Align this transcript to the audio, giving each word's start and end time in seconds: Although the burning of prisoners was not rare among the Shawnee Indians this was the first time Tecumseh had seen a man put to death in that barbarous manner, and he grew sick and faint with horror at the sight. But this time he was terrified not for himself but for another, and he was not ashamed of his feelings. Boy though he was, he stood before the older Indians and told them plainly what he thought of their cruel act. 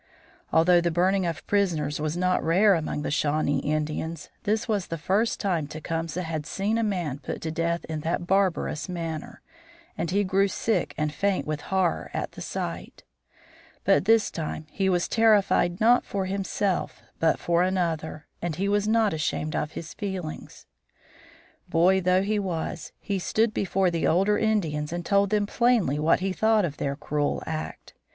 Although 0.51 0.81
the 0.81 0.89
burning 0.89 1.27
of 1.27 1.45
prisoners 1.45 1.99
was 1.99 2.17
not 2.17 2.43
rare 2.43 2.73
among 2.73 3.03
the 3.03 3.11
Shawnee 3.11 3.59
Indians 3.59 4.31
this 4.45 4.67
was 4.67 4.87
the 4.87 4.97
first 4.97 5.39
time 5.39 5.67
Tecumseh 5.67 6.23
had 6.23 6.47
seen 6.47 6.79
a 6.79 6.83
man 6.83 7.19
put 7.19 7.39
to 7.41 7.51
death 7.51 7.85
in 7.85 7.99
that 7.99 8.25
barbarous 8.25 8.89
manner, 8.89 9.43
and 9.95 10.09
he 10.09 10.23
grew 10.23 10.47
sick 10.47 10.95
and 10.97 11.13
faint 11.13 11.45
with 11.45 11.61
horror 11.61 12.09
at 12.15 12.31
the 12.31 12.41
sight. 12.41 13.03
But 13.83 14.05
this 14.05 14.31
time 14.31 14.65
he 14.71 14.89
was 14.89 15.07
terrified 15.07 15.79
not 15.79 16.03
for 16.03 16.25
himself 16.25 17.03
but 17.19 17.37
for 17.37 17.61
another, 17.61 18.25
and 18.41 18.55
he 18.55 18.67
was 18.67 18.87
not 18.87 19.13
ashamed 19.13 19.55
of 19.55 19.73
his 19.73 19.93
feelings. 19.93 20.65
Boy 21.69 22.01
though 22.01 22.23
he 22.23 22.39
was, 22.39 22.91
he 22.99 23.19
stood 23.19 23.53
before 23.53 23.91
the 23.91 24.07
older 24.07 24.39
Indians 24.39 24.91
and 24.91 25.05
told 25.05 25.29
them 25.29 25.45
plainly 25.45 25.99
what 25.99 26.21
he 26.21 26.33
thought 26.33 26.65
of 26.65 26.77
their 26.77 26.95
cruel 26.95 27.43
act. 27.45 27.93